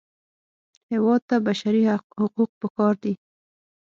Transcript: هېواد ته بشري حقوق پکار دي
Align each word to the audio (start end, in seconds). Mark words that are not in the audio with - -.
هېواد 0.91 1.21
ته 1.29 1.35
بشري 1.47 1.83
حقوق 2.19 2.49
پکار 2.61 2.93
دي 3.03 3.13